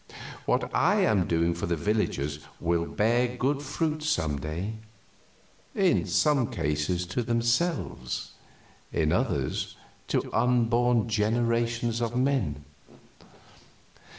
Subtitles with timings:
[0.47, 4.77] What I am doing for the villagers will bear good fruit some day;
[5.75, 8.31] in some cases to themselves;
[8.91, 9.75] in others,
[10.07, 12.65] to unborn generations of men.